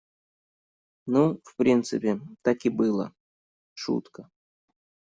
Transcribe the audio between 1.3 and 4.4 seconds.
в принципе, так и было— шутка.